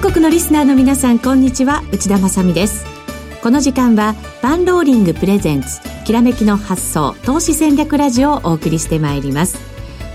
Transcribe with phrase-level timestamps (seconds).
[0.00, 1.82] 全国のリスナーの皆さんこんにちは。
[1.90, 2.86] 内田まさです。
[3.42, 9.58] この時間はパンローリングプレゼンツきらめきの発想投資戦略ラジオをお送りしてまいります。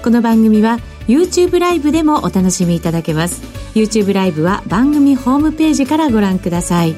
[0.01, 0.79] この番組は
[1.09, 3.41] YouTube ライブでもお楽しみいただけます。
[3.75, 6.95] YouTube ライブは番組ホームページからご覧ください。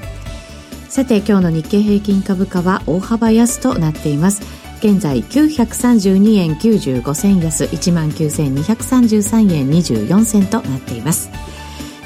[0.88, 4.44] さて今日の日経平均株価は大幅安となっています。
[4.77, 11.31] 現在932円95銭安1万9233円24銭となっています。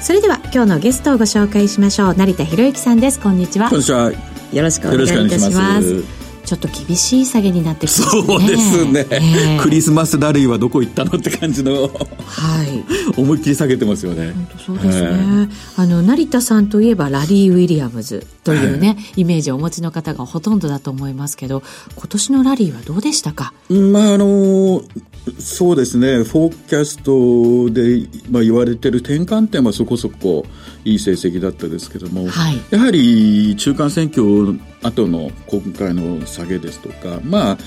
[0.00, 2.14] それでは今日のゲストをご紹介しましょう。
[2.14, 3.20] 成田博之さんです。
[3.20, 3.68] こんにちは。
[3.68, 4.10] こんにちは。
[4.52, 6.19] よろしくお願いいたします
[6.50, 8.22] ちょっと厳しい下げになってきますね。
[8.26, 11.90] そうですね、えー、クリスマスラリーはどこ行ったのって感じのはい。
[13.16, 14.32] 思いっきり下げてますよね。
[14.32, 21.62] 本当そうですね、えー、あの成田さんといえばラリー・ウィリアムズというね、イメージをお持ちの方がほとんどだと思いますけど
[21.94, 23.52] 今年のラリーはどうでしたか？
[23.68, 24.82] まああの
[25.38, 26.24] そうですね。
[26.24, 30.46] フォーキャストで、まあ、言われてる転換点はそこそこ
[30.84, 37.58] いい成績だったですけども、はい、やはり中間選挙後の今回の下げですとかまあ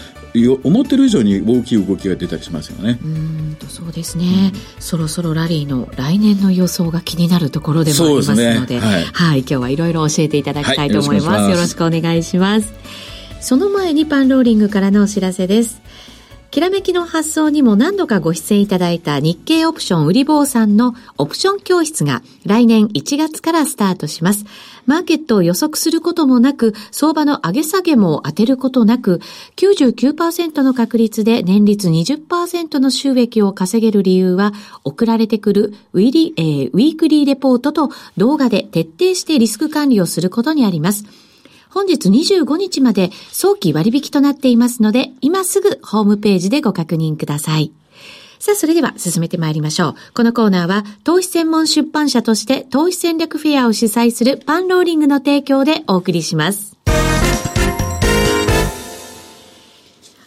[0.63, 2.99] 思ってる以上に大きい動きが出たりしますよね。
[3.03, 11.27] うんとそうですね、うん、そろそろラリーの来年の予想が気になるところでもありますので、でね、はい、はい、今日はいろいろ教えていただきたいと思います。
[11.27, 12.73] はい、よろしくお願いします。
[13.41, 15.81] その前にパンローリングからのお知らせです。
[16.53, 24.45] きらめきの発想にも何度かご出演いただいた日経オプション売り坊さんのオプション教室が来年1月からスタートします。
[24.85, 29.19] マーケットを予測することもなく、相場の上げ下げも当てることなく、
[29.55, 41.22] 99%の確率で年率20%の収益を稼げる理由は、送られてくるウィリ、えー、ウィークリーレポートと動画で徹底してリスク管理をすることにあります。
[41.73, 47.71] 本日25日まで早期割引となっていますので、今すぐホームページでご確認ください。
[48.37, 49.95] さあ、それでは進めてまいりましょう。
[50.13, 56.77] このコーナーは、投資専門出版社として投資戦略フェアを主催するパンローリングの提供でお送りします。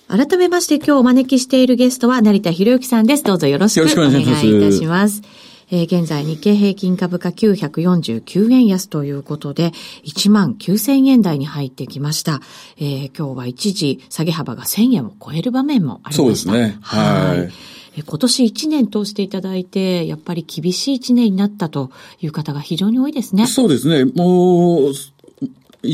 [0.09, 3.23] 改めまして今日お招きしているゲストは成田博之さんです。
[3.23, 5.23] どうぞよろしくお願いいたします。
[5.71, 9.73] えー、現在日経平均株価949円安ということで、
[10.05, 12.41] 1万9000円台に入ってきました。
[12.77, 16.23] えー、今日は一時下げ幅が1000円を超える場面もありました。
[16.23, 16.79] そうですね。
[16.81, 17.77] はい。
[18.03, 21.91] 今年1年通していただいて、やっぱり厳しい1年になったと
[22.21, 23.47] いう方が非常に多いですね。
[23.47, 24.05] そうですね。
[24.05, 24.93] もう、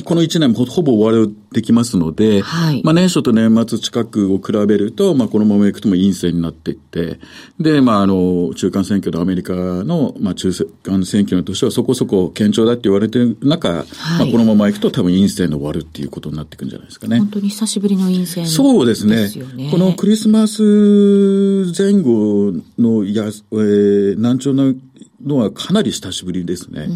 [0.05, 7.19] この1年もほぼ終わりできますので、はい、まあ年初と年末近くを比べると、まあこのままいくとも陰線になっていって、
[7.61, 13.87] で、まああの、中間選挙のアメリカの、まあ中間選挙の年はそこそこ堅調だって言われてる中、はい、
[14.19, 17.19] まあこのままいくと多分陰線で終わるっていうことになっていくんじゃないですかね。
[17.19, 19.29] 本当に久しぶりの陰線、ね、そうですね。
[19.71, 20.63] このクリスマス
[21.77, 24.73] 前後のや、えー、難聴な
[25.25, 26.89] のはかなり久しぶりですね。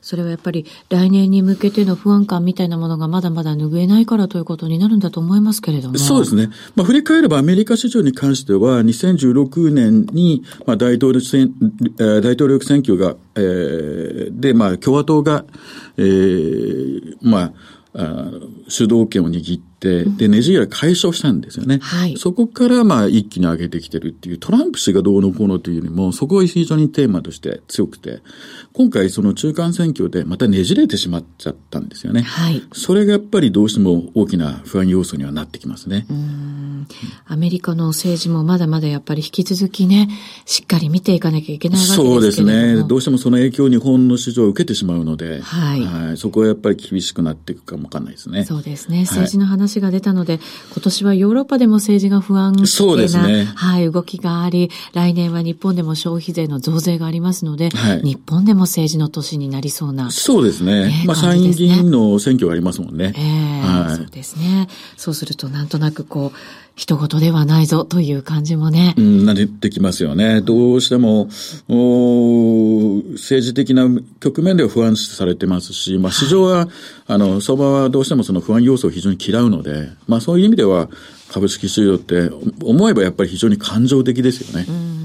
[0.00, 5.98] それはやっぱり来年に向けての不安感みたいなものがまだまだ拭えないからということになるんだと思いますけれども。
[5.98, 6.48] そうですね。
[6.74, 11.52] まあ、振り返ればアメリカ市場に関しては、2016年に、まあ、大統領選、
[11.96, 15.44] 大統領選挙が、えー、で、まあ、共和党が、
[15.96, 17.52] えー、まあ、
[17.94, 18.30] あ
[18.68, 21.78] 主導権を握って、で、ネジが解消したんですよね。
[21.80, 28.20] はい、そこからまあ一気に上げてきてるっていう、トランプ氏がどうのこうのというよりも、そこが非常にテーマとして強くて、
[28.72, 32.22] 今回その中間選挙でまたねじれてしまっちゃったんですよね。
[32.22, 32.62] はい。
[32.72, 36.06] それがやっぱりどうしても大きな不安要素にはなってきますね。
[36.10, 36.86] うん。
[37.26, 40.08] アメリカの政治もまだまだやっぱり引き続きね、
[40.44, 42.82] しっかり見ていかなきゃいけないわけですけそうですね。
[42.88, 45.80] どうしてもその影響を日本の市場を受けてしまうので、はい。
[45.82, 48.44] はい、そこはやっぱり厳しくなっていくかもわかんないですね。
[48.44, 49.02] そうですね。
[49.02, 50.42] 政治の話が出たので、はい、
[50.72, 53.44] 今年はヨーロッパでも政治が不安定な、そうですね。
[53.54, 60.10] はい、動きがあり、来年は日本でも消費税の増税がありますので、はい、日本でも政治の年になりそうな。
[60.10, 61.00] そうですね。
[61.02, 63.12] えー、まあ、参院議員の選挙がありますもんね。
[63.16, 64.68] ええーはい、そうですね。
[64.96, 66.38] そうすると、なんとなくこう、
[66.78, 68.94] 人事ではないぞという感じもね。
[68.96, 70.40] うん、なってきますよね。
[70.42, 71.28] どうしても、
[71.68, 71.74] お
[73.12, 73.88] 政治的な
[74.20, 76.68] 局面では不安視されてますし、まあ市場は、はい、
[77.08, 80.88] あの、相場はどうしてもその不安要素を非常に嫌うので、まあそういう意味では
[81.32, 82.30] 株式市場って
[82.62, 84.66] 思えばやっぱり非常に感情的ですよね。
[84.68, 84.98] うん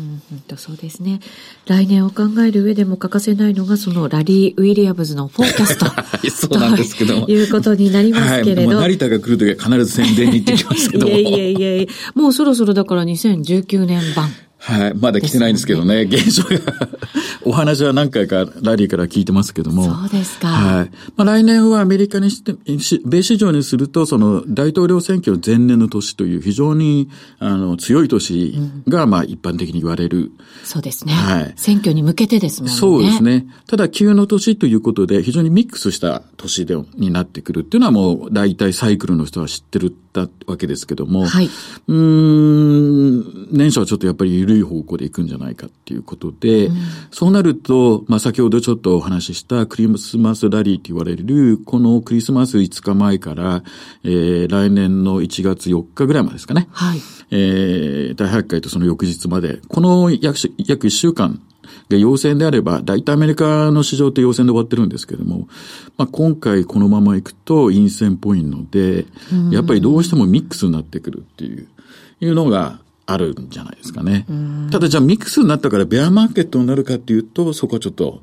[0.47, 1.19] とそうですね。
[1.65, 5.85] 来年を考える上でも欠かせないのが、そのラリー・ウィリアムズのフォーキャスト。
[6.29, 7.27] そうなんですけども。
[7.27, 8.75] いうことになりますけれど。
[8.75, 11.13] はい、成田が来るときは必ず宣伝に行ってきますけども。
[11.13, 11.87] いえいえいえいえ。
[12.15, 14.29] もうそろそろだから2019年版。
[14.65, 14.93] はい。
[14.93, 16.89] まだ来てないんですけどね、現象が
[17.43, 19.83] お話は何回かラリーから聞いてますけども。
[19.83, 20.47] そうですか。
[20.47, 20.91] はい。
[21.17, 22.55] まあ来年はアメリカにして、
[23.05, 28.57] 米市場にすると、その大統領選挙前年の年という非常に、あの、強い年
[28.87, 30.31] が、まあ一般的に言われる。
[30.63, 31.11] そうですね。
[31.11, 31.53] はい。
[31.57, 32.77] 選挙に向けてですもんね。
[32.77, 33.45] そうですね。
[33.67, 41.25] ただ、急の年ということで、非常にミックスした年で、になってくるっていうのはもう、大体サイクルの人は知ってるったわけですけども。
[41.25, 41.49] はい。
[41.87, 46.75] うん、年初はちょっとやっぱり緩い方向で行くんじゃないかっていうことで、うん、
[47.11, 53.63] そうなると、まあ先ほどちょっとお話ししたクリスマスラリーと言われる、このクリスマス5日前から、
[54.03, 56.67] えー、来年の1月4日ぐらいまでですかね。
[56.71, 57.01] はい。
[57.31, 61.41] えー、第8回とその翌日まで、この約約1週間
[61.89, 65.47] が陽線であれば、大体アメリカの市場って陽線で終わってるんですけども、
[65.97, 69.05] まあ、今回このままいくと陰線っぽいので、
[69.51, 71.67] やっぱりどうしてもミックスになってくるっていう、
[72.21, 74.25] いうのがあるんじゃないですかね。
[74.71, 78.21] ただじゃあミックスになったからベアマーケットになるかっていうと、そこはちょっと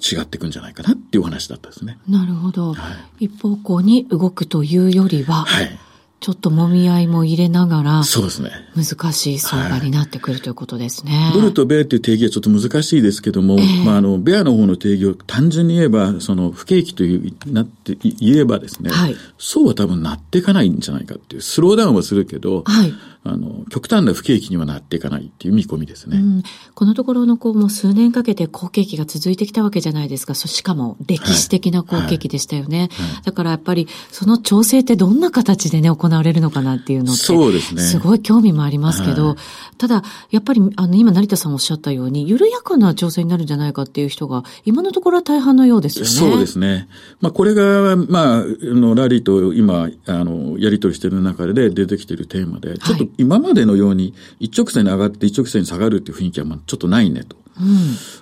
[0.00, 1.98] 違っていくんじゃないかなっていう話だったですね。
[2.08, 2.74] なるほど。
[2.74, 5.78] はい、一方向に動くというよりは、はい、
[6.18, 8.50] ちょっともみ合いも入れながら、そうですね。
[8.74, 11.30] 難しい相場になってくるということですね。
[11.34, 22.94] ドルとベアっていう定義はちょっと難しいですけども、えー、まあ、あの、ベアの方の定義を単純に言えば、その、不景気という、なって言えばですね、はい、そうは多分なっていかないんじゃないかっていう、スローダウンはするけど、はい。
[23.28, 26.18] あの、極端な不景気にはなっていかないっていう見込みですね。
[26.18, 26.42] うん、
[26.74, 30.34] このところのこう、もう数年かけて好景気が続いてきたわけじゃないですか。
[30.34, 32.78] しかも歴史的な好景気でしたよね。
[32.78, 37.22] はいはいはい、だからやっぱり、その調整ってどんな形でね、行われるのかなっていうのって。
[37.22, 37.82] そうですね。
[37.82, 39.36] すごい興味もありますけど、
[39.78, 46.10] ただ、やっぱり、あの、今成田さんおっしゃったように、緩やかな調整になるんじゃないかっていう人が、今のところは大半のようですよね。
[46.10, 46.88] そうですね。
[47.20, 57.36] まあ、これが、まあ、あの、ラリーと今、あの、やり取りしている中で出てきているテーマで、ちょっと今までのように一直線に上がって一直線に下がるっていう雰囲気はまあちょっとないねと。
[57.58, 57.66] うん、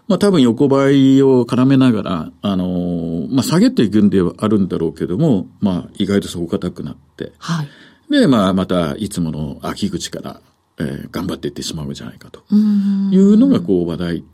[0.07, 7.69] まあ多分横ばいを絡めながら、あのー、まあ下げていくんではあるんだろうけども、まあ意外と底堅くなって、はい、
[8.11, 10.41] で、まあまたいつもの秋口から、
[10.79, 12.45] えー、頑張っていってしまうんじゃないかと。
[12.55, 14.25] いうのがこう話題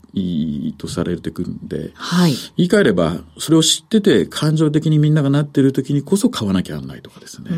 [0.77, 7.49] とされてくるんで、はい、言い換えれば、それを知ってて感情的にみんながなってる時にこそ買わなきゃならないとかですね。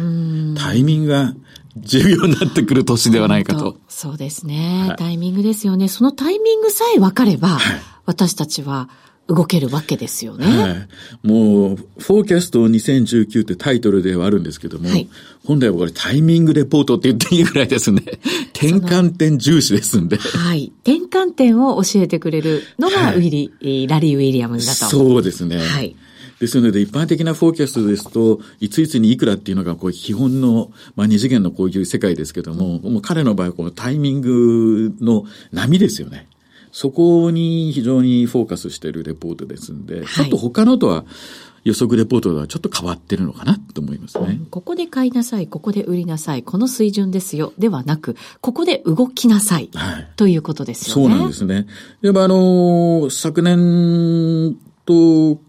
[0.57, 1.33] タイミングが
[1.77, 3.77] 重要になってくる年ではないかと。
[3.87, 5.87] そうですね、はい、タイミングですよね。
[5.87, 8.89] そのタイミングさえ分かれば、はい、私たちは
[9.27, 10.45] 動けるわけですよね。
[10.45, 11.27] はい。
[11.27, 15.07] もう、フォーキャスト2019ってタイトルではあるんですけども、はい、
[15.45, 18.01] 本来はこれタイミングレポートって言っていいぐらいですね。
[18.53, 20.17] 転換点重視ですんで。
[20.17, 20.73] はい。
[20.83, 24.85] 転換点を教えてくれるのがウィリ、はい、ラリー・ウィリアムズだと。
[24.87, 25.57] そうですね。
[25.57, 25.95] はい。
[26.39, 35.23] ですので、一般的なフォーキャストですと、いついつにいくらっていうのが、こう、基本の、まあ、二次元のこういう世界ですけども、もう彼の場合は、このタイミングの
[35.53, 36.27] 波ですよね。
[36.73, 41.05] そこに非常にフォーカスしているレポートですんで、はい、ちょっと他のとは、
[41.63, 44.41] 予測レポートとはちょっと変わってるのかなと思いますね。
[44.49, 51.09] ここで買いなさい、ここで売りなさい、この水準ですよ、ではなく、ここで動きなさい、はい、ということですよね。
[51.09, 51.67] そうなんですね。
[52.01, 55.39] でもあの、昨年と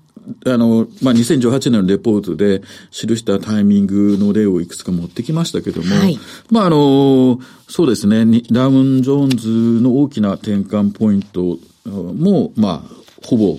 [0.47, 6.19] あの、まあ、2018年のレポートで記したタイミングの例をいくつか持ってきましたけども、はい、
[6.51, 7.39] まあ、あの、
[7.69, 13.59] そうですね、ダウン・ジョーンズの大きな転換ポイントも、まあ、ほぼ、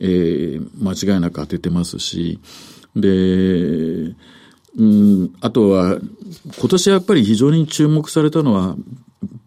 [0.00, 2.40] えー、間違いなく当ててますし、
[2.94, 4.14] で、
[4.78, 5.98] うん、あとは、
[6.58, 8.76] 今年やっぱり非常に注目されたのは、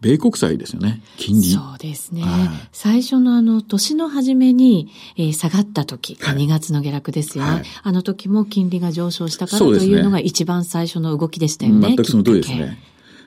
[0.00, 1.52] 米国債ですよね、金利。
[1.52, 2.22] そうですね。
[2.22, 11.88] はい、最初のあの、年の初めに、えー、下がった時、はい、2月の下落ですよね、はい、あの時も金利が上昇したからというのが一番最初の動きでしたよね。
[11.88, 12.78] 全くその通りですね。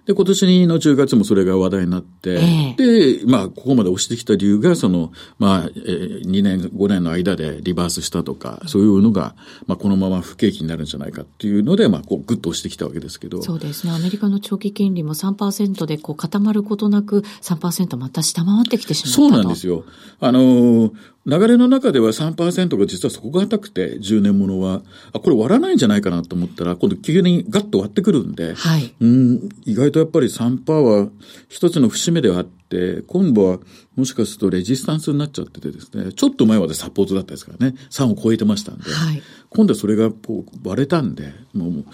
[0.06, 9.36] で、今年の10月もそれが話題になって、えー、で、まあ、ここまで押してきた理由が、その、まあ、えー、2年、5年の間でリバースしたとか、そういうのが、
[9.66, 13.42] まあ、このまま不景気になるんじゃないかっていうので、まあ、こう、ぐっと押してきたわけですけど。
[13.42, 13.94] そうですね。
[13.94, 19.86] アメリカの長期金利も3%で、こう、固まることなく、3%また下回ってきてしまったそうなんですよ。
[20.20, 20.94] あの
[21.26, 28.94] 流れの中では3%が実はそこが高くて、10年ものは、あ、これ割らないんじゃないかなと思ったら、今度急にガッと割ってくるんで、はい。
[29.00, 31.10] うん、意外とやっぱり3%は
[31.50, 33.60] 一つの節目ではあって、今度は
[33.96, 39.24] もしかするとレジスタンスになっちゃっててですね、ちょっと前までサポートだったですからね、3を超えてましたんで、はい。
[39.56, 41.86] 今度はそれがこう割れたんで、もう、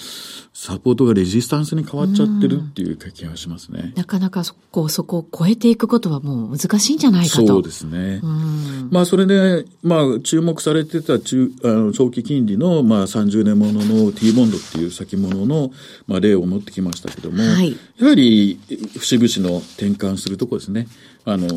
[0.54, 3.94] サポートがレジスタンスに変わっちゃってるっていう気がしますね。
[3.96, 7.48] なかなかそこ、そこを超えていくことはもう難しいんじゃないかと。
[7.48, 8.22] そうですね。
[8.90, 15.72] まあそれで、まあ注目されてた中あの長期金利の、まあ30年ものの T ボンドっていう先物の、
[16.08, 18.60] まあ例を持ってきましたけども、はい、やはり
[18.98, 20.88] 節々の転換するとこですね。
[21.24, 21.48] あの、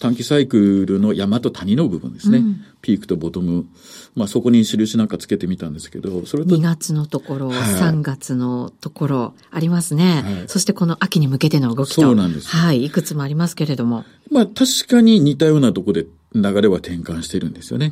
[0.00, 2.38] 短期サイクルの山と谷の部分ですね。
[2.38, 3.66] うん、ピークとボトム。
[4.14, 6.56] まあそこに印なんかつけてみたんですけど、それと。
[6.56, 10.44] 2月のところ、はい、3月のところ、ありますね、はい。
[10.46, 12.00] そしてこの秋に向けての動きと。
[12.00, 12.48] そうなんです。
[12.48, 12.86] はい。
[12.86, 14.06] いくつもありますけれども。
[14.30, 17.90] まあ確かに似たようなところで流れは転換してるんですよね。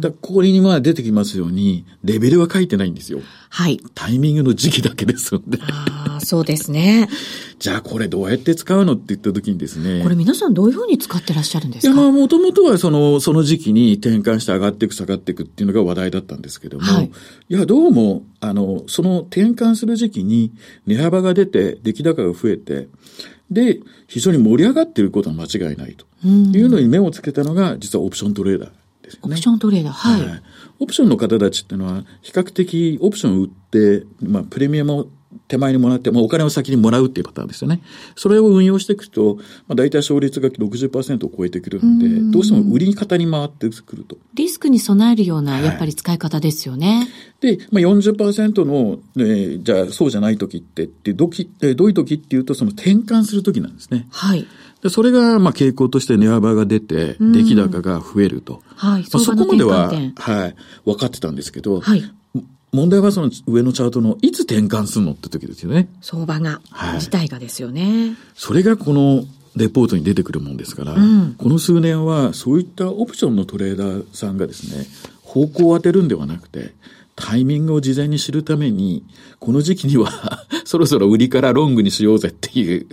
[0.00, 3.20] だここにまあ出てきますように、レベルは書いてないんですよ。
[3.50, 3.80] はい。
[3.94, 5.58] タイミングの時期だけですので。
[5.62, 7.08] ああ、そうですね。
[7.58, 10.00] じゃあこれどうやって使うのって言った時にですね。
[10.02, 11.92] これ皆さんどういうふうに使ってらっしゃるんですか？
[11.92, 17.10] いやまあもともとはその、その時期に転換して上がっていく下がっていくっていうのが話題だったんですけども、はい、
[17.48, 20.52] いやどうも、あの、その転換する時期に
[20.86, 22.88] 値幅が出て、出来高が増えて、
[23.50, 28.68] で、非常に盛り上がっていることは間違いないというのに目をつけたのが、実はオプショントレーダー
[29.02, 29.20] ですよね。
[29.22, 30.42] オプショントレーダー、はい、はい。
[30.80, 35.08] オプションの方たちっていうのは、比較的オプションを売って、まあ、プレミアムを
[35.48, 37.80] 手前にもらって、まあ、お金を先にもらうっていうパターンですよね。
[38.16, 44.16] それを運用していくと、まあ、大体勝率が60%を超えてくるんで、んどうしても売り方に回ってくると。
[44.34, 47.08] リスクに備えるような、やっぱり使い方ですよね。
[47.40, 54.06] はい、で、まあ40%の、えー、じゃあそうじゃない時って、ってどき、えー、どういう時っていうと、その転換する時なんですね。
[54.10, 54.46] はい。
[54.82, 58.62] でそれが、まあ、傾向として値幅が出て、出来高が増えると。
[58.76, 59.02] はい。
[59.02, 60.54] まあ、そこまでは、はい、
[60.84, 62.04] 分かってたんですけど、はい。
[62.72, 65.88] 問題はその上のチャートのいつ転換するのって時ですよね。
[66.00, 68.14] 相場が、はい、自体がですよね。
[68.34, 69.24] それがこの
[69.56, 74.86] レポートに出てくるもんですから、うん、この数年はそういったオプションのトレーダーさんがですね、
[75.22, 76.74] 方向を当てるんではなくて、
[77.16, 79.04] タイミングを事前に知るために、
[79.40, 82.86] この時期には そろそろ売りからロングにしようぜっていう。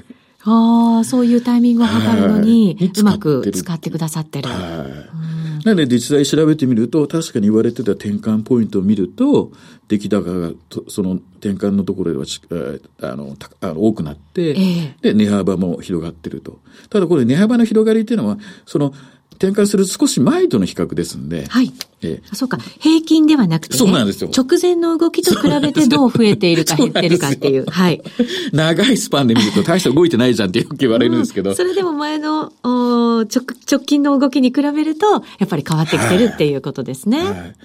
[0.46, 4.50] ああ、そういうタイミングを測るのに、うまく使ってくださってる。
[4.50, 5.26] はい。
[5.66, 9.52] なので実際調べてみると、確かに言われてた転換ポイントを見ると、
[9.88, 10.52] 出来高が、
[10.88, 12.26] その転換のところでは、
[13.02, 16.60] あの、あの多くなって、えー、で、値幅も広がってると。
[16.92, 18.38] ただこれ値幅の広がりっていうのは、
[18.68, 18.94] その、
[19.36, 21.46] 転換する少し前との比較ですんで。
[21.48, 21.72] はい。
[22.02, 22.58] ええ、そうか。
[22.80, 24.30] 平均ではなくて、ね、そうなんですよ。
[24.36, 27.66] 直前の動きと比べてどう増えているか減ってるかっていう。
[27.66, 28.02] はい。
[28.54, 31.50] 長いスパンで見ると大して動いてないじゃんってよく言われるんですけど。
[31.52, 37.20] うん、それでも前のお直直近の動きに比べると、やっぱり変わってきてるっていうことですね。
[37.20, 37.56] はい、はい、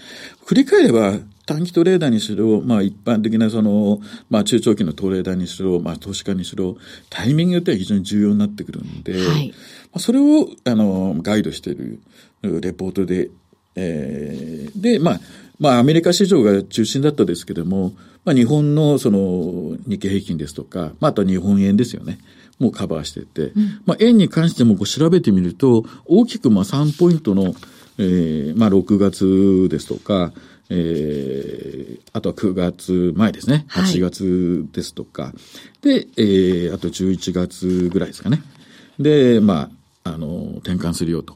[0.45, 1.19] 振り返れば、
[1.51, 6.77] 短期トレーダーにしろ、まあ一般的なその、まあ中長期のトレーダーにしろ、まあ投資家にしろ、
[7.09, 9.53] タイミングって非常に重要になってくるんで、はい、
[9.97, 11.99] それを、あの、ガイドしている
[12.61, 13.31] レポートで、
[13.75, 15.21] えー、で、まあ、
[15.59, 22.19] まあ、アメリカ市場が中心だったですけども、まあ、日本のその日経平均ですとか、まあ、あとは日本円ですよね。
[22.61, 27.55] もうカバーしてて、うん、まあ、円に関してもこう調べてみると、大きくまあ3ポイントの、
[27.99, 30.33] えー、まあ、6月ですとか、
[30.71, 33.67] えー、あとは9月前ですね。
[33.69, 35.25] 8月ですとか。
[35.25, 35.33] は
[35.83, 38.43] い、で、えー、あと11月ぐらいですかね。
[38.99, 39.71] で、まあ、
[40.13, 41.35] あの、転換するよと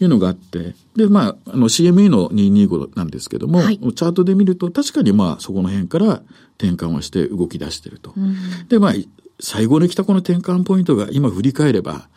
[0.00, 6.22] いうのがあって、うん、で、まあ、あの CME の225なんですけども、はい、チャートで見ると確かにまあそこの辺から
[6.58, 8.12] 転換をして動き出してると。
[8.16, 8.36] うん、
[8.68, 8.92] で、まあ、
[9.40, 12.08] 最後に来たこの転換ポイントが今振り返れば、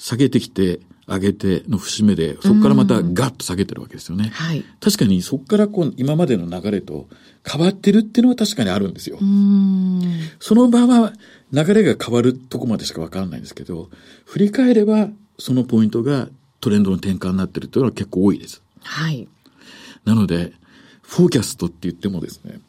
[0.00, 4.30] 下げてきて、上げての節目で、そこからまたガッと下げてるわけですよね。
[4.32, 7.08] はい、確かにそこからこう今までの流れと
[7.46, 9.18] 変わってるっていうのは確かにあるんですよ。
[10.38, 11.12] その場は
[11.52, 13.90] 流れが変わるとこまでしかわからないんですけど、
[14.24, 16.28] 振り返ればそのポイントが
[16.60, 18.62] トレンドの転換になってるというのは結構多いです。
[18.82, 19.28] はい。
[20.04, 20.52] なので、
[21.02, 22.60] フォーキャストって言ってもですね、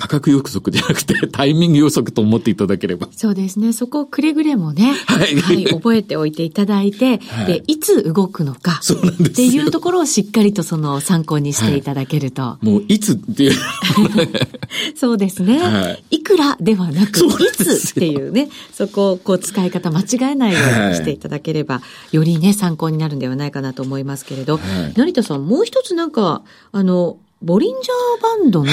[0.00, 3.08] 価格予測じゃなくて タイミング予測と思っていただければ。
[3.14, 3.74] そうですね。
[3.74, 12.40] そこをくれぐれもね、はい、はい、覚えておいていただいて、はい、で、いつ動くのか、そうなんですっていうところをしっかりとその参考にしていただけると。
[12.40, 13.52] はい、もう、いつっていう。
[14.96, 16.16] そうですね、はい。
[16.16, 24.60] いくらではなく、いつっていうね、そこをこう使い方間違えないようにしていただければ、よりね、参考になるんではないかなと思いますけれど、
[24.96, 26.42] 成田さん、もう一つなんか、
[26.72, 28.72] あの、ボリンジャーバンドの、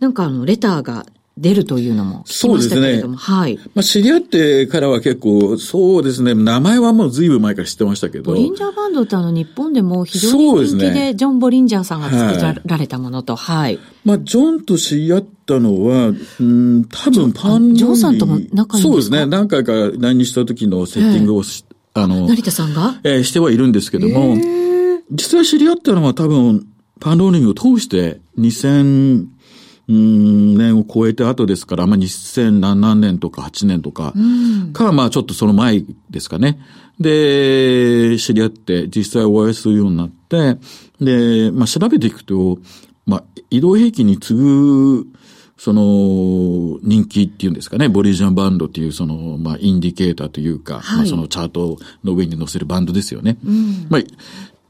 [0.00, 3.58] なんかあの、レターが出るというのも聞きましたけれども、ね、はい。
[3.74, 8.32] まあ、知り合ってからは結構、そうですね、名前はもう随分前から知ってましたけど。
[8.32, 13.76] ボリンジャーバンドってあの、日本でも非常に人気で、ね、ジョン・ボリンジャーさんが作られたものと、はい。
[13.76, 16.08] はい、まあ、ジョンと知り合ったのは、
[16.40, 22.98] うん、多分パンジョンさんとも仲いいそうですね、何回か何した時のセッティングをし、あの、成田さんが？
[23.04, 24.36] えー、してはいるんですけども、
[25.12, 26.66] 実際知り合ったのは多分、
[27.00, 29.26] パンローニングを通して2000
[29.88, 34.12] 年を超えて後ですから、まあ、2007年とか8年とか
[34.72, 36.58] か、まあちょっとその前ですかね。
[37.00, 40.58] で、知り合って実際お会いするようになって、
[41.00, 42.58] で、まあ調べていくと、
[43.06, 45.06] まあ移動兵器に次ぐ
[45.58, 53.38] その、人気っていうんですかね、ボリジャンバンドっていう、その、まあ、インディケーターというか、はい、まあ、そのチャートの上に載せるバンドですよね。
[53.44, 54.00] うん、まあ、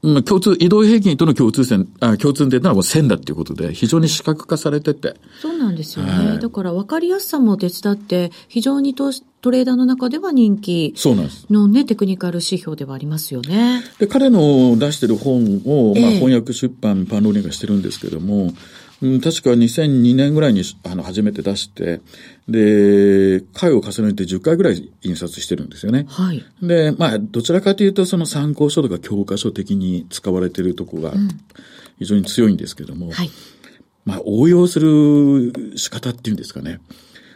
[0.02, 5.17] まあ、共通、移動平均との共通線、あ共通点はもう線だっていうことで、非常に視覚化されてて。
[5.40, 6.12] そうなんですよね。
[6.12, 10.95] はい、だから分かりやすさも手伝って、非常にトトレーダーの中では人気
[11.50, 13.83] のね、テクニカル指標ではありますよね。
[13.99, 18.52] で、彼の出してる本を、まあ、翻訳出版、パンローリングしてるんですけども、
[19.00, 22.00] うん、確か2002年ぐらいにあの初めて出して、
[22.49, 26.07] で、回を重ねて10回ぐらい印刷してるんですよね。
[26.09, 26.45] はい。
[26.61, 31.12] で、まあ、どちらかというと、その参考書とか教科書的に使われているとこが
[31.99, 33.31] 非常に強いんですけども、うん、はい。
[34.05, 36.81] まあ、応用する仕方っていうんですかね。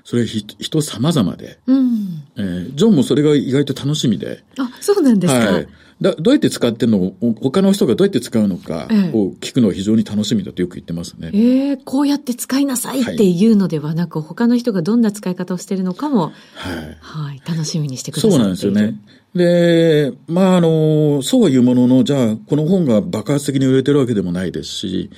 [0.05, 4.43] それ人様々で、うん、えー、ジョンもそれが意外と楽しみで。
[4.59, 5.53] あ、そうなんですか。
[5.53, 5.69] はい。
[6.01, 11.31] だどうやって使ってるのを、他の人がどうやって使うのかを聞くのは非常に楽しみだとよく言ってますね。
[11.33, 16.99] ええー、こうやって使いなさいっていうのではなく、はい、他の人がどんな使い方をしてるのかも、はい。
[17.01, 17.43] はい。
[17.49, 18.31] 楽しみにしてください。
[18.33, 18.97] そうなんですよね。
[19.35, 25.11] で、まあ、あの、そうは言うものの、じゃあ、この本が爆発的に売れてるわけでもないですし、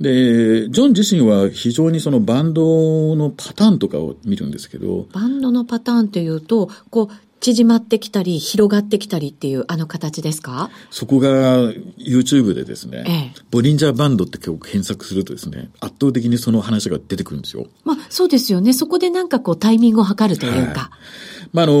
[0.00, 5.06] で、ジョン自身は非常にそのバンドのパターンとかを見るんですけど。
[5.12, 10.70] バンドのパターンというと、こう、縮まってきたり、広がってきたりっていうあの形ですか？
[10.90, 11.58] そこが
[11.98, 17.66] YouTube でですね、ええ、ボリンジャーバンドって曲検索するとですね、圧倒的にその話が出てくるんですよ。
[17.84, 18.72] まあそうですよね。
[18.72, 20.58] そこでなんかこうタイミングを測るというか。
[20.58, 20.90] は
[21.44, 21.74] い、まああの、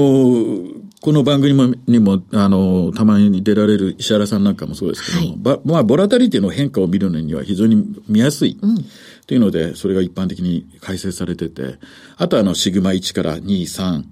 [1.00, 8.58] この番組もにも、あの、たまに出られる石原さんなんかもそうですけども、はい、まあ、ボラタリティの変化を見るのには非常に見やすい。
[8.60, 8.84] うん
[9.26, 11.78] というので、それが一般的に解説されてて、
[12.18, 14.04] あとあの、シグマ1から2、3、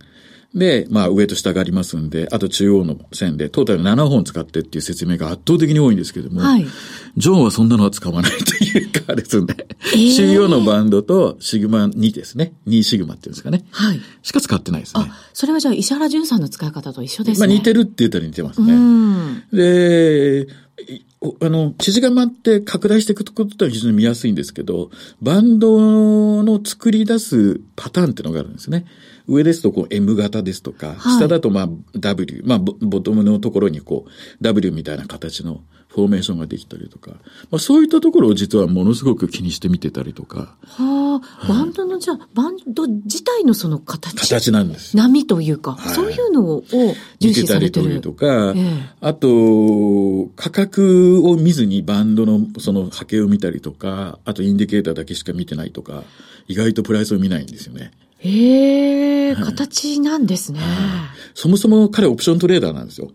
[0.55, 6.67] で、まあ上と下がありますんで、あと中央の線でトータル7本使ってっていう説明が圧倒的に多いんですけども、はい、
[7.17, 15.05] ジョンはそんなのは使わないというかですね、えー、中央のバンドとシグマ2ですね、2シグマっていうんですかね、はい、しか使ってないですね。
[15.09, 17.47] あ、それはじゃあ石原淳さんの使い方と一緒ですね。
[17.47, 18.73] まあ似てるって言ったら似てますね。
[19.53, 20.49] で、
[21.41, 28.87] あの、縮まって拡大していくことは非常に見やすいんですけど、バンドの作り出すパターンっていうのがあるんですね。
[29.27, 37.13] 上ですとこう M 型ですとか、下だとまあ W、まあボトムのところにこう W みたいな形のフォーメーションができたりとか、
[37.51, 40.57] まあそういったところを実はものすごく気にして見てたりとか。
[40.63, 44.97] はあ、バンドのじゃあ、バンド自体のその形形なんです。
[44.97, 46.65] 波というか、はい、そういうのを
[47.19, 47.89] 重視されてる。
[47.89, 56.05] 見てたりとか、ええ、あと、価格を見ずにバンドのその波形を見たりとか、あとインディケーターだけしか見てないとか、
[56.49, 57.93] 意外とプライスを見ないんですよね。
[58.25, 60.61] へえ、形なんですね、
[61.35, 63.11] そもそも彼オプショントレーダーなんですよ。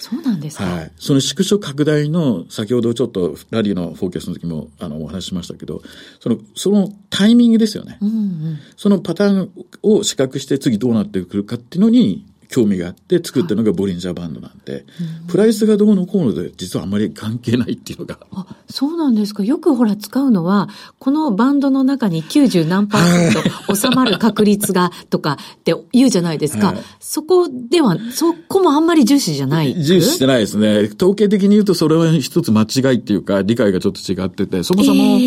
[0.00, 0.92] そうなんですかはい。
[0.96, 5.82] その縮小拡大の、先ほどちょっとラリーのフォーキャスの時も、あの、お話ししましたけど、
[6.20, 7.98] その、そのタイミングですよね。
[8.00, 9.50] うんうん、そのパターン
[9.82, 14.84] を比較して次どうなってくるかっていうのに、興味があって作ったのがボリンジャーバンドなんで、
[15.28, 18.18] プライスがどうのこうので実はあんまり関係ないっていうのが。
[18.32, 19.44] あ、そうなんですか。
[19.44, 26.68] よくほら使うのは、このバンドの中に90何パーセント収まる確率がとかって言うじゃないですか。
[26.68, 30.90] はい、そこでは、そこもあんまり重視じゃない重視してないですね。
[31.00, 35.18] 統計的に言うとそれは一つ間違いっていうか、理解がちょっと違ってて、そもそも、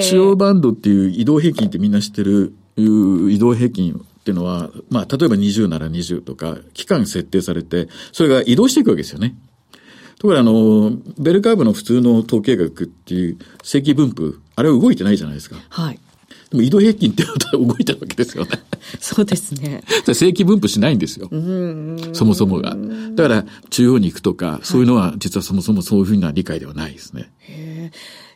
[0.00, 9.36] 主要バンドっていう移動平均ってみんな知ってる移動平均っていうのは、まあ、例えば20なら20とか、期間設定されて、それが移動していくわけですよね。
[10.18, 15.58] ところが、あの、ベルカーブの普通の統計学っていう正規分布、あれは動いてないじゃないですか。
[15.68, 16.00] はい。
[16.50, 18.50] でも移動平均って動いてるわけですよね。
[18.98, 19.84] そうですね。
[20.12, 21.30] 正規分布しないんですよ。
[22.12, 22.76] そもそもが。
[23.14, 27.30] だから、中央に行くとか、そういうのは実はそもそもそういうふうな理解ではないですね。
[27.42, 27.92] へ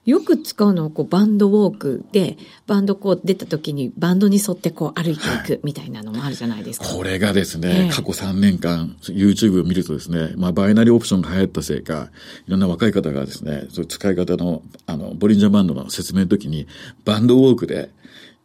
[0.07, 6.87] よく使うのはこうバンドウォークで、バンドこう出た時にバンドに沿ってこう歩いていくみたいなのもあるじゃないですか。
[6.87, 12.11] これがですね、えー、過去3年間 YouTube を見るとですね、まあバイナリーオプションが流行ったせいか、
[12.47, 16.67] いろんな若い方がですね、そういう使い方の、あの、ボリンジャーバンドの説明の時に、
[17.05, 17.91] バンドウォークで、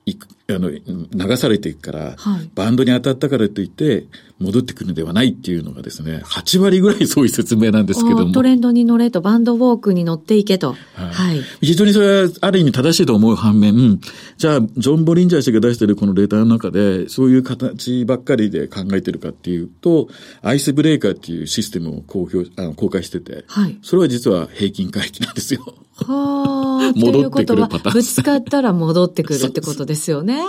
[0.05, 4.05] いく、あの、流されていくから、はい、バンドに当たったからといって、
[4.37, 8.33] 戻ってくるのではないっていうのがですね、8割ぐらいそういう説明なんですけども。
[8.33, 10.75] トレンドに乗れと、バンドウォークに乗っていけと。
[10.93, 11.09] はい。
[11.09, 13.99] はい、非常にそれはある意味正しいと思う反面、
[14.37, 20.09] じゃあ、ジョン・ボリンジャー氏が出しているこのレターの中で、そういう形ばっかりで考えてるかっていうと、
[20.41, 23.77] アイスブレーカーっていうシステムを公表、あの公開してて、はい。
[23.81, 25.61] それは実は平均回帰なんですよ。
[25.95, 26.91] はあ。
[26.95, 27.93] 戻ってくるパターン。
[27.93, 30.41] ぶつかったら戻ってくるってことですよね。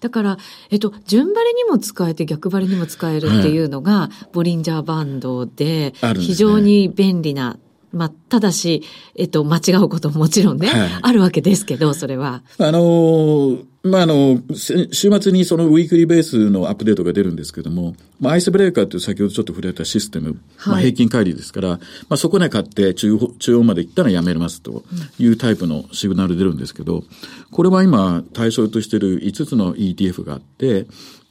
[0.00, 0.38] だから、
[0.70, 7.58] えっと、順張りにも使えて逆張りにも使えるっていうのが、ボリンジャーバンドで、非常に便利な
[7.92, 8.82] まあ、ただし、
[9.14, 12.42] えっと、間違うことももちろんね、はい、あるわけですけど、それは。
[12.58, 20.36] あのー、まあ、あの、週末にそのウィークリーベースのアップデートが出るんですけども、まあ、アイスブレーカーという先ほどちょっと触れたシステム、はい、
[20.68, 21.78] まあ、平均乖離ですから、ま
[22.10, 24.82] あ、そこで買って中中央まで行ったらやめますと
[25.18, 27.04] いうタイプのシグナル出るんですけど、
[27.50, 30.86] これは今対象としている5つの ETF があって、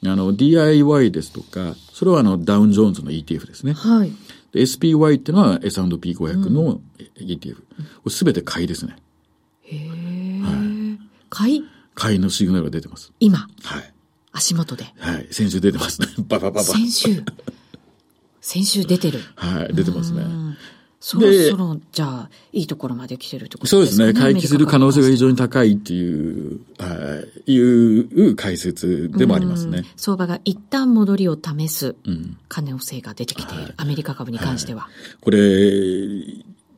[0.05, 3.73] あの、DIY ですとか、それはあの、ダウンジョーンズの ETF ですね。
[3.73, 4.11] はい。
[4.53, 6.81] SPY っていうのは S&P500 の
[7.19, 7.57] ETF。
[8.09, 8.95] す、べ、て買いですね。
[9.63, 9.89] へえ。
[10.41, 10.99] はい。
[11.29, 13.11] 買い買いのシグナルが出てます。
[13.19, 13.39] 今？
[13.63, 13.93] はい。
[14.31, 14.85] 足元で。
[14.99, 15.27] はい。
[15.31, 16.07] 先週出てますね。
[16.27, 16.63] ババババ。
[16.63, 17.23] 先週。
[18.39, 19.19] 先週出てる。
[19.35, 19.73] はい。
[19.73, 20.23] 出てますね。
[20.99, 23.85] そろそろ、じゃあ、いいところまで来てるってことですね。
[23.85, 24.19] そうですね。
[24.19, 29.83] 回帰する可能性が非常に高いっていう、はい、いう解説でもありますね。
[29.95, 31.95] 相場が一旦戻りを試す
[32.49, 33.63] 可能性が出てきている。
[33.63, 34.81] はい、アメリカ株に関しては。
[34.81, 35.39] はい、これ、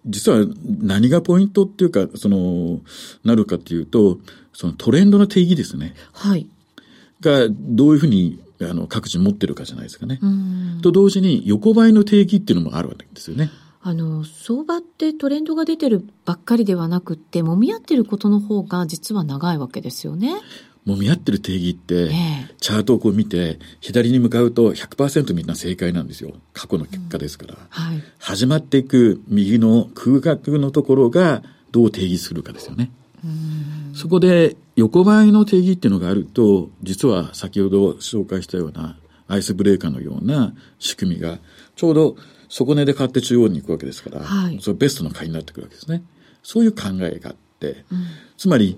[0.05, 0.45] 実は
[0.81, 2.81] 何がポイントっていうか、その、
[3.23, 4.19] なるかっていうと、
[4.53, 5.93] そのトレンドの定義ですね。
[6.11, 6.47] はい。
[7.21, 10.19] が、どういうふうに、あの、各地持ってるかじゃないですかね。
[10.81, 13.49] と同時に、横ばいの定義っていうのもあるわけですよね。
[13.81, 20.33] あの、相場ってトレンドが出てるばっかりではなくって、揉み合ってることの方が実は長いわけですよね。
[20.85, 22.09] 揉み合ってる定義って、
[22.59, 26.33] チャートをこう見て、左に向かうと100%みんな正解なんですよ。
[26.53, 27.53] 過去の結果ですから。
[27.53, 32.91] うんはい、始まっていく右の空角のところがどう定義するかですよね。
[33.93, 41.39] そこで横ばいの定義っていうのがあると、実は先ほど紹介したようなアイスブレーカーのような仕組みが、
[41.75, 42.15] ちょうど
[42.49, 46.03] 底値で買って中央に行くわけですから、はい、それベストの買いになってくるわけですね。
[46.43, 48.05] そういう考えがあって、うん、
[48.37, 48.77] つまり、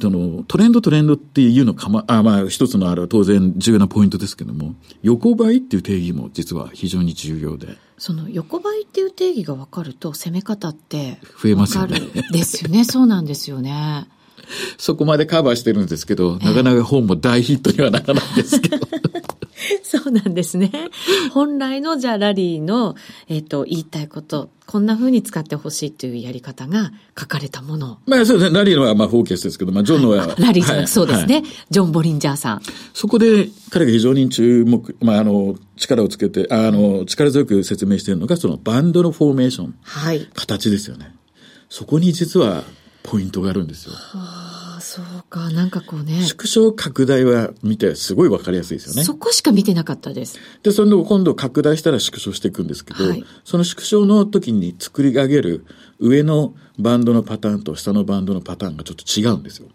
[0.00, 7.68] そのトレンドトレンドっていうのかま、あまあ一つのあれは当然重要なポイントですけども、横ばいっていう定義も実は非常に重要で。
[7.96, 12.00] その横ばいっていう定義が分かると攻め方って増えますよね。
[12.32, 12.82] ですよね。
[12.84, 14.08] そうなんですよね。
[14.76, 18.86] そこまでカバーしてるんですけど、なかなか本も大ヒットにはならないんですけど。
[19.96, 20.70] そうなんですね。
[21.32, 22.96] 本来のじゃあラリーの、
[23.28, 27.98] えっ、ー、と、言いたいこと、こんな風に使ってほしいというやり方が書かれたもの。
[28.06, 28.58] まあそうですね。
[28.58, 30.34] ラリーのはまあフォーケスですけど、まあジョンのは。
[30.38, 32.62] ラリーじゃなく、そうですね、はい、ジョン・ボリンジャーさん。
[32.92, 39.74] そこで彼が非常に注目、まああの、力をつけて、あの、力強く説明しているのが、そのバンドのフォーメーション。
[39.82, 40.28] はい。
[40.34, 41.14] 形ですよね。
[41.68, 42.64] そこに実は
[43.02, 43.92] ポイントがあるんですよ。
[43.92, 44.43] はあ
[45.34, 46.22] か、なんかこうね。
[46.22, 49.02] 縮小拡大は見てすごいわかりやすいですよね。
[49.02, 50.38] そこしか見てなかったです。
[50.62, 55.66] で、その今度拡大したら縮小していくんですけど、はい、その縮小の時に作り上げる
[55.98, 59.68] 上のバンドのパターンと下のバンドのパターンがちょっと違うんですよ。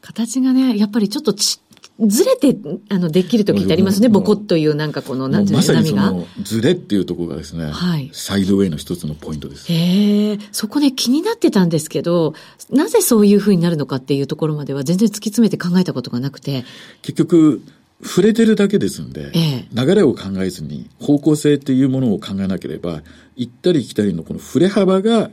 [0.00, 1.60] 形がね、やっぱりちょっとち
[2.06, 2.56] ずれて、
[2.88, 4.08] あの、できる時ってありますね。
[4.08, 8.10] ボコッという、なんかこの、なんていうまさにその、ずれっていうところがですね、はい。
[8.12, 9.70] サイドウェイの一つのポイントです。
[9.72, 12.34] へえ、そこね、気になってたんですけど、
[12.70, 16.64] なぜそういうふうになるのかっていうところまでは全然突き詰めて考えたことがなくて。
[17.02, 17.62] 結局、
[18.02, 23.02] 触れてるだけですんで、ええ、流れを考えずに方向性っていうものを考えなければ、
[23.36, 25.30] 行ったり来たりのこの触れ幅が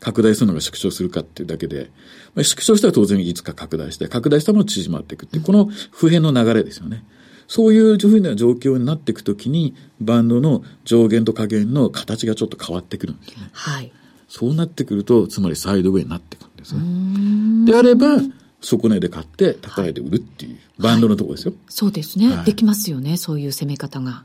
[0.00, 1.90] 拡大するのが縮小するかっていうだけで、
[2.34, 7.04] まあ、縮小したら当然いつか拡大して、拡大したもの縮まっていくっていう、この普遍の流れですよね。
[7.46, 13.48] そういうふうな状況になっていくときに、バンドの上限と下限の形がちょっと変わってくるんですね。
[13.52, 13.92] はい。
[14.28, 17.72] そうなってくると、つまりサイドウェイになってくるんですね。
[17.72, 18.20] であれば、
[18.60, 24.24] 底値で買って高いで売るっていう、バンドのところですよ、はい、そうですね、はい、できますよねそういう攻め方が。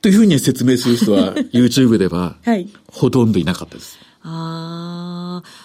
[0.00, 2.36] というふうに説明する人は YouTube では
[2.92, 5.63] ほとんどいなかったです、ああ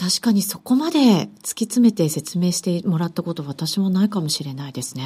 [0.00, 5.04] 確かにそこまで突き詰めて説明してもらったこと私もないかもしれないですね。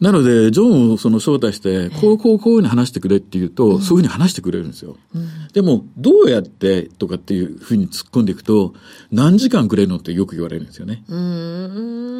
[0.00, 4.96] なので、ジョンをその招待して、こうこうこういうふうに話してくれって言うと、うん、そういうふうに話してくれるんですよ。
[5.12, 8.74] うん、でも、どうやってとかっていうふうに突っ込んでいくと、
[9.10, 11.02] 何時間くれるのってよく言われるんですよね。
[11.08, 11.16] う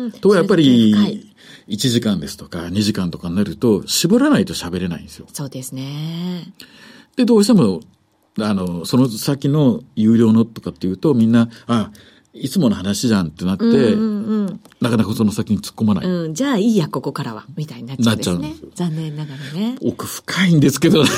[0.09, 0.13] ん。
[0.21, 1.33] と、やっぱり、
[1.69, 5.27] 1時間ですとか2時間とかになると、絞らないと喋れないんですよ。
[5.33, 6.53] そうですね。
[7.15, 7.81] で、どうしても
[8.41, 11.91] あの、その先の有料のとかっていうと、みんな、あ、
[12.33, 16.07] いつもの話じゃんってなって、うんうんうん、なかなかその先に突っ込まない。
[16.07, 18.69] うん、じゃあいいや、ここからは、みたいになっちゃうんですね。
[18.75, 19.77] 残念ながらね。
[19.83, 21.11] 奥深いんですけどね。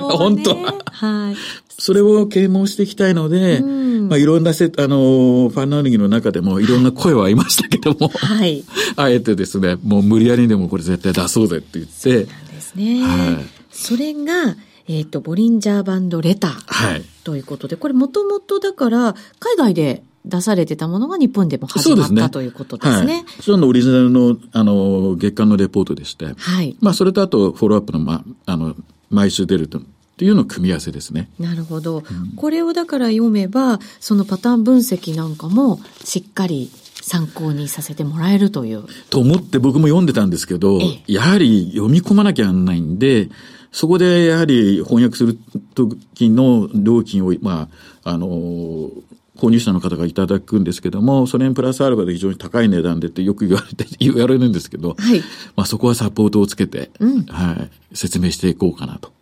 [0.00, 1.36] 本当は、はい。
[1.68, 8.64] それを啓蒙していきたいので、うん、まあいろんなせ、あの、ファンナーリングの中でもいろんな声はありましたけども、はい。
[8.96, 11.92] あえてですね、もう無理やりでもこれ絶対出そうぜって言って。
[11.92, 13.02] そうなんですね。
[13.02, 13.46] はい。
[13.70, 14.56] それが、
[14.90, 16.50] えっ、ー、と、ボリンジャーバンドレター。
[16.66, 17.04] はい。
[17.22, 23.14] ということで、これもともとだから、海外で出されてたものが日本でも始まった、ね、ということですね。
[23.14, 23.24] はい。
[23.40, 26.34] そのオリジナルの、あの、月間のレポートでして。
[26.36, 26.76] はい。
[26.80, 28.74] まあ、それとあと、フォローアップの、まあ、あの、
[29.10, 29.82] 毎週出ると、っ
[30.18, 31.30] ていうの組み合わせですね。
[31.38, 31.98] なるほど。
[31.98, 36.68] うん、これをだから読めば、そのパターン分析なんかもしっかり
[37.00, 38.84] 参考にさせてもらえるという。
[39.08, 43.30] と思って僕も読んでたんですけど、やはり読み込まなきゃならないんで、
[43.72, 45.38] そこでやはり翻訳する
[45.74, 47.68] 時の料金を、ま
[48.04, 48.90] あ、あの、
[49.36, 55.20] 購入者の方がいただくんですけども、それにプラスアルファで非常に高い値段でってよく言われて、 言われるんですけど、はい、
[55.56, 59.12] まあそこはサポートをつけて、うん、はい、説明していこうかなと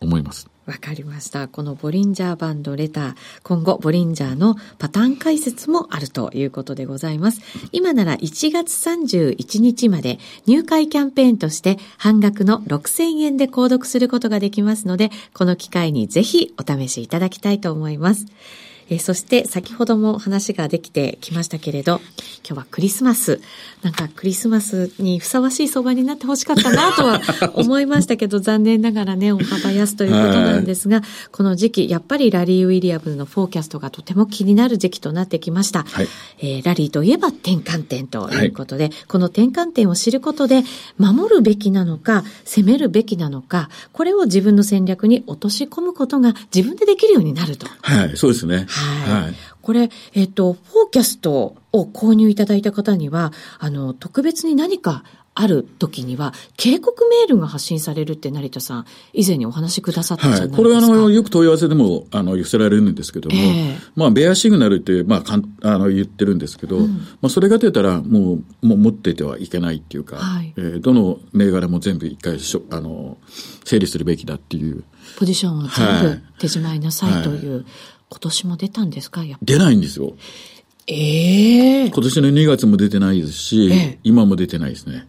[0.00, 0.51] 思います。
[0.66, 1.48] わかりました。
[1.48, 7.40] このボリンジャーバンドレター、今後ボリンジャーのパターン解説もあるということでございます。
[7.72, 18.26] 今なら1月31日まで入会キャンペーンとして半額の6000円で購読することができますので、この機会にぜひお試しいただきたいと思います。
[18.90, 22.00] えそして先ほども話ができてきましたけれど、
[22.46, 23.40] 今日はクリスマス。
[23.82, 27.20] なんかクリスマスにふさわしい相場になってほしかったなとは
[27.54, 35.84] 思いましたけど、 残念ながらね、お幅安ということなんですが、この時期、やっぱりラリー・ウィリアムのフォーキャストがとても気になる時期となってきました。
[35.84, 36.08] はい、
[36.40, 40.62] えー、ラリーといえば転換点ということで、はい、この転換点を知ることで、
[40.98, 47.66] 守るべきなのか、攻めるべきなのか、これを自分の戦略に落とし込むことが自分でできるようになると。
[47.80, 48.66] はい、そうですね。
[48.72, 49.34] はい。
[49.60, 55.04] これ、えっ、と、フォーキャストを購入いただいた方には、あの、特別に何か
[55.34, 60.62] ある時には、警告メールが発信されるって成田さん、以前にお話しくださったじゃないですか。
[60.62, 73.16] はい、これはあの、よく問い合わせでも、あの、寄せられるんですけども、えー、まあ、ベアシグナルって、まあ、かんあの、言ってるんですけど、うん、まあ、それが出たら、もう、もう持っててはいけないっていうか、はい、えー、どの銘柄も全部一回しょ、あの、
[73.64, 74.84] 整理するべきだっていう。
[75.18, 77.64] ポジションを全部手じまいなさいという、はい、
[78.12, 79.22] 今年も出たんですか？
[79.40, 80.12] 出ないんですよ。
[80.86, 85.08] ええー、今年の2月も出てないですし、えー、今も出てないですね。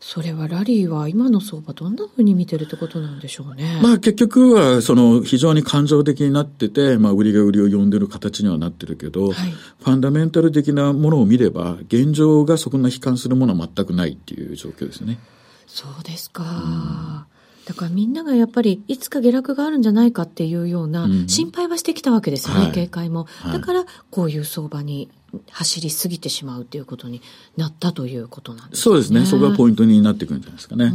[0.00, 3.78] それはラリーは今の相場どんなふうに見てるってことなんでしょうね。
[3.82, 15.18] まあ結局はその非常に感情的になってて、まあ売りが売りを呼んでる形にはなってるけど、はい、ファンダメンタル的なものを見れば、現状がそこんな悲観するものは全くないっていう状況ですね。
[15.66, 17.26] そうですか。
[17.70, 23.26] うんだからみんながやっぱりいつか下落があるんじゃないかっていうような心配はしてきたわけですよね、うん、警戒も。
[23.44, 25.08] だからこういう相場に
[25.50, 27.22] 走りすぎてしまうということに
[27.56, 28.82] なったということなんですね。
[28.82, 29.26] そうですね。
[29.26, 30.92] そこがポイントになってくるんじゃないですかね。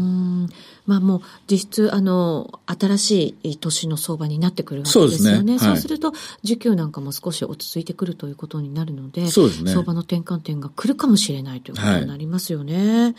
[0.85, 5.35] まあもう実質あの新しい年の相場になってくるわけですよね。
[5.37, 6.11] そう、ねはい、そうすると
[6.43, 13.03] 需給なんかも少し落ち着いてくるということになるので、ですね、相場の転換点が来るかもしれないということになりますよね。
[13.03, 13.15] はい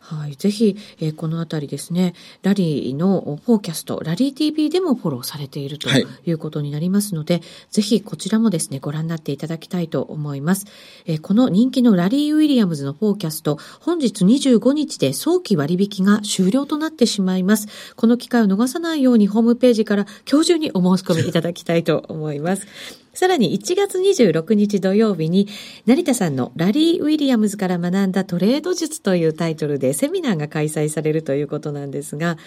[0.00, 0.34] はい。
[0.34, 10.59] ぜひ、えー、このあたりですね、ラリーのフォーキャスト、ラリー TV でもフォローされているということになりますので、はい、ぜひこちらもですね、ご覧になっていただきたいと思います。
[11.06, 17.68] え、この人気のラリー・ウィリアムズのフォーキャスト、本日25日で早期割引が終了となってしまいます。
[17.96, 22.66] この機会を逃さないようにホームページから今日中にお申し込みいただきたいと思います。
[23.12, 25.48] さらに1月26日土曜日に、
[25.84, 32.38] 成田さんのラリー・ウィリアムズから学んだトレード術というタイトルでセミナーが開催されるということなんですが、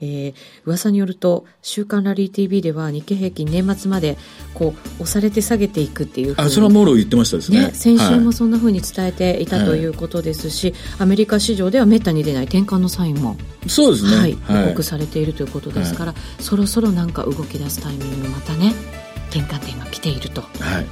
[0.00, 0.34] えー、
[0.64, 4.16] 噂によると「週刊ラリー TV」では日経平均年末まで
[4.54, 9.90] こう押されて下げていくっていうあそれはもろ言ってましたですね、ね、先週もそんなふうに伝えていた、はい、とい。
[9.90, 13.36] うことですし、アメリカ市場ではめったに出ない転換のサインも
[13.66, 18.74] そうですね、はい、報告されているということですから、はい、そろそろなんか動き出すタイミングまたね
[19.30, 20.42] 転換点が来ていると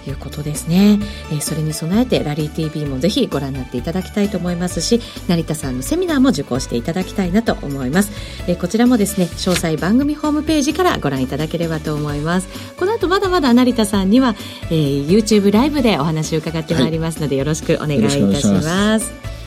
[0.06, 0.10] い。
[0.10, 0.98] うことですね、はい、
[1.32, 8.12] えー、それに備えてラリー TV もぜひご覧になっていただきたいと思いますし成田さんのセミナーも受講していただきたいなと思います、
[8.48, 12.48] えー、こちらもですね詳細番組ホームページからご覧いただければと思います。
[12.76, 14.34] この後まだまだ成田さんには、
[14.70, 19.37] えー、YouTube ライブでお話を伺ってまいりますので、はい、よろしくお願いいたします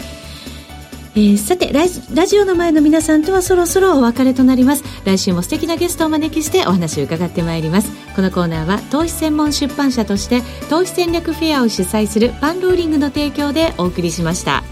[1.13, 1.87] えー、さてラ
[2.25, 4.83] ジオの前の皆さんとはそろそろお別れとなります。
[5.03, 7.91] 来週も素敵なゲストをお招きしてお話を伺ってまいります。
[8.15, 14.63] このコーナーは投資専門出版社として投資戦略フェアを主催するパンローリングの提供でお送りしました。